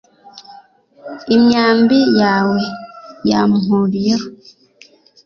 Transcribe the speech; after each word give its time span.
imyambi 1.35 1.99
yawe 2.21 2.61
yampuriyeho 3.29 4.27